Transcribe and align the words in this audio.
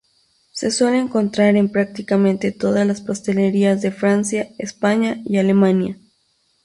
Se 0.51 0.71
suele 0.71 0.97
encontrar 0.97 1.55
en 1.55 1.69
prácticamente 1.69 2.51
todas 2.51 2.87
las 2.87 3.01
pastelerías 3.01 3.83
de 3.83 3.91
Francia, 3.91 4.49
España 4.57 5.21
y 5.25 5.37
Alemania. 5.37 5.99